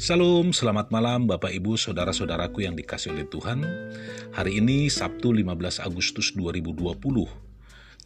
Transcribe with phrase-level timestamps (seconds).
[0.00, 3.60] Salam, selamat malam Bapak Ibu Saudara-saudaraku yang dikasih oleh Tuhan.
[4.32, 6.96] Hari ini Sabtu 15 Agustus 2020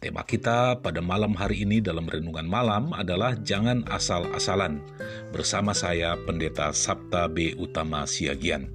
[0.03, 4.83] Tema kita pada malam hari ini dalam renungan malam adalah Jangan Asal-asalan
[5.31, 7.55] Bersama saya Pendeta Sabta B.
[7.55, 8.67] Utama Siagian.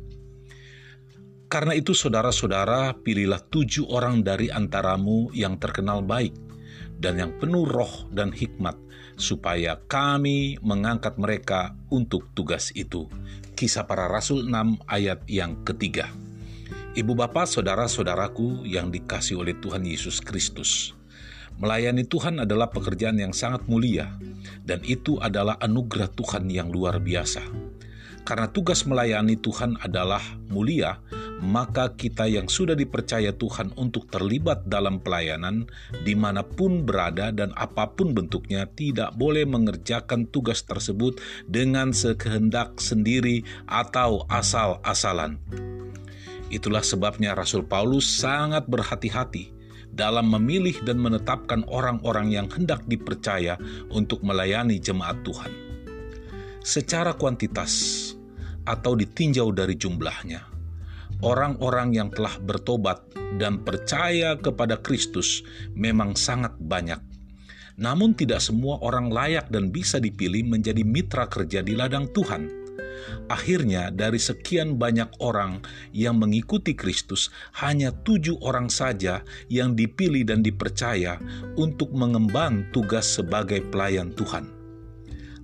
[1.53, 6.50] Karena itu saudara-saudara pilihlah tujuh orang dari antaramu yang terkenal baik
[7.01, 8.77] dan yang penuh roh dan hikmat,
[9.17, 13.09] supaya kami mengangkat mereka untuk tugas itu.
[13.57, 16.09] Kisah para Rasul 6 ayat yang ketiga.
[16.91, 20.97] Ibu bapak saudara-saudaraku yang dikasih oleh Tuhan Yesus Kristus.
[21.61, 24.17] Melayani Tuhan adalah pekerjaan yang sangat mulia,
[24.65, 27.45] dan itu adalah anugerah Tuhan yang luar biasa.
[28.25, 30.97] Karena tugas melayani Tuhan adalah mulia,
[31.41, 35.65] maka kita yang sudah dipercaya Tuhan untuk terlibat dalam pelayanan
[36.05, 41.17] di mana pun berada dan apa pun bentuknya tidak boleh mengerjakan tugas tersebut
[41.49, 45.41] dengan sekehendak sendiri atau asal-asalan.
[46.53, 49.55] Itulah sebabnya Rasul Paulus sangat berhati-hati
[49.91, 53.55] dalam memilih dan menetapkan orang-orang yang hendak dipercaya
[53.91, 55.51] untuk melayani jemaat Tuhan.
[56.61, 57.73] Secara kuantitas
[58.67, 60.50] atau ditinjau dari jumlahnya,
[61.21, 63.05] orang-orang yang telah bertobat
[63.37, 66.99] dan percaya kepada Kristus memang sangat banyak.
[67.81, 72.61] Namun, tidak semua orang layak dan bisa dipilih menjadi mitra kerja di ladang Tuhan.
[73.33, 75.65] Akhirnya, dari sekian banyak orang
[75.97, 81.17] yang mengikuti Kristus, hanya tujuh orang saja yang dipilih dan dipercaya
[81.57, 84.60] untuk mengemban tugas sebagai pelayan Tuhan.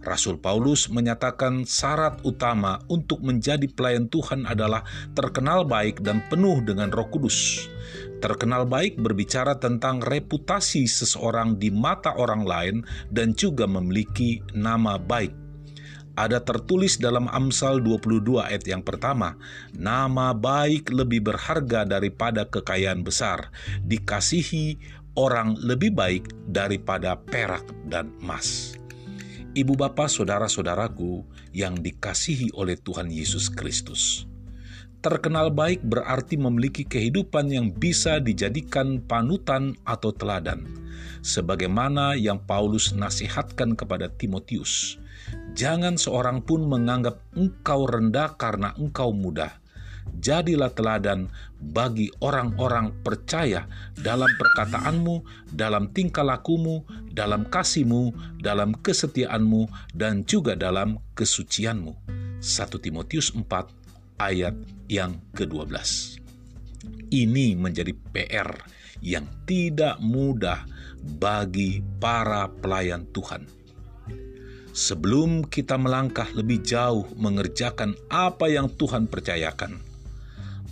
[0.07, 4.87] Rasul Paulus menyatakan syarat utama untuk menjadi pelayan Tuhan adalah
[5.19, 7.67] terkenal baik dan penuh dengan Roh Kudus.
[8.23, 12.77] Terkenal baik berbicara tentang reputasi seseorang di mata orang lain
[13.11, 15.35] dan juga memiliki nama baik.
[16.17, 19.37] Ada tertulis dalam Amsal 22 ayat yang pertama,
[19.77, 23.53] nama baik lebih berharga daripada kekayaan besar,
[23.85, 24.81] dikasihi
[25.13, 28.81] orang lebih baik daripada perak dan emas
[29.57, 31.25] ibu bapak, saudara-saudaraku
[31.57, 34.29] yang dikasihi oleh Tuhan Yesus Kristus.
[35.01, 40.69] Terkenal baik berarti memiliki kehidupan yang bisa dijadikan panutan atau teladan,
[41.25, 45.01] sebagaimana yang Paulus nasihatkan kepada Timotius.
[45.57, 49.57] Jangan seorang pun menganggap engkau rendah karena engkau mudah,
[50.21, 53.65] jadilah teladan bagi orang-orang percaya
[53.97, 55.23] dalam perkataanmu,
[55.53, 61.93] dalam tingkah lakumu, dalam kasihmu, dalam kesetiaanmu, dan juga dalam kesucianmu.
[62.43, 63.43] 1 Timotius 4
[64.21, 64.55] ayat
[64.87, 65.73] yang ke-12.
[67.11, 68.51] Ini menjadi PR
[69.01, 70.67] yang tidak mudah
[71.21, 73.47] bagi para pelayan Tuhan.
[74.77, 79.81] Sebelum kita melangkah lebih jauh mengerjakan apa yang Tuhan percayakan,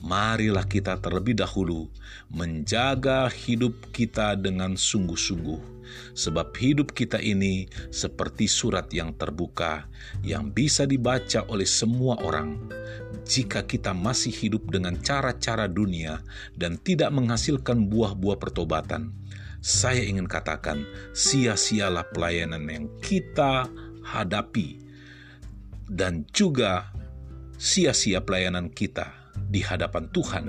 [0.05, 1.89] marilah kita terlebih dahulu
[2.29, 9.89] menjaga hidup kita dengan sungguh-sungguh, sebab hidup kita ini seperti surat yang terbuka
[10.21, 12.61] yang bisa dibaca oleh semua orang.
[13.25, 16.21] Jika kita masih hidup dengan cara-cara dunia
[16.53, 19.17] dan tidak menghasilkan buah-buah pertobatan,
[19.65, 20.85] saya ingin katakan,
[21.17, 23.65] sia-sialah pelayanan yang kita
[24.05, 24.85] hadapi,
[25.89, 26.93] dan juga
[27.57, 30.45] sia-sia pelayanan kita di hadapan Tuhan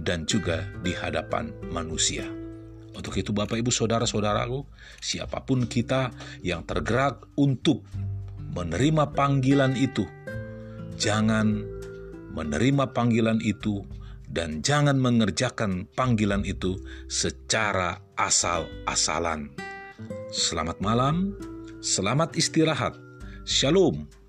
[0.00, 2.24] dan juga di hadapan manusia.
[2.92, 4.68] Untuk itu Bapak Ibu Saudara-saudaraku,
[5.00, 6.12] siapa pun kita
[6.44, 7.88] yang tergerak untuk
[8.52, 10.04] menerima panggilan itu,
[11.00, 11.64] jangan
[12.36, 13.80] menerima panggilan itu
[14.28, 16.76] dan jangan mengerjakan panggilan itu
[17.08, 19.52] secara asal-asalan.
[20.32, 21.36] Selamat malam,
[21.84, 22.96] selamat istirahat.
[23.44, 24.21] Shalom.